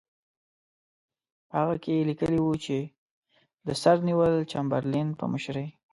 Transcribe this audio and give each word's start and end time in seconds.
په 1.47 1.53
هغه 1.59 1.75
کې 1.83 1.91
یې 1.97 2.07
لیکلي 2.09 2.39
وو 2.41 2.53
چې 2.65 2.77
د 3.67 3.69
سر 3.81 3.97
نیویل 4.07 4.37
چمبرلین 4.51 5.07
په 5.19 5.25
مشرۍ. 5.33 5.67